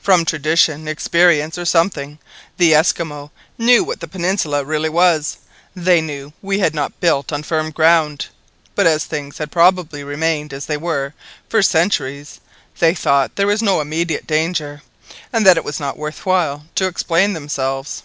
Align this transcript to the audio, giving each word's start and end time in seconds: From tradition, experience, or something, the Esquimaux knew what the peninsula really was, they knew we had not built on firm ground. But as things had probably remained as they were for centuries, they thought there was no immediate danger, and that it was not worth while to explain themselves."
From 0.00 0.24
tradition, 0.24 0.88
experience, 0.88 1.56
or 1.56 1.64
something, 1.64 2.18
the 2.56 2.74
Esquimaux 2.74 3.30
knew 3.56 3.84
what 3.84 4.00
the 4.00 4.08
peninsula 4.08 4.64
really 4.64 4.88
was, 4.88 5.36
they 5.76 6.00
knew 6.00 6.32
we 6.42 6.58
had 6.58 6.74
not 6.74 6.98
built 6.98 7.32
on 7.32 7.44
firm 7.44 7.70
ground. 7.70 8.26
But 8.74 8.88
as 8.88 9.04
things 9.04 9.38
had 9.38 9.52
probably 9.52 10.02
remained 10.02 10.52
as 10.52 10.66
they 10.66 10.76
were 10.76 11.14
for 11.48 11.62
centuries, 11.62 12.40
they 12.80 12.96
thought 12.96 13.36
there 13.36 13.46
was 13.46 13.62
no 13.62 13.80
immediate 13.80 14.26
danger, 14.26 14.82
and 15.32 15.46
that 15.46 15.56
it 15.56 15.62
was 15.62 15.78
not 15.78 15.96
worth 15.96 16.26
while 16.26 16.66
to 16.74 16.86
explain 16.88 17.32
themselves." 17.32 18.02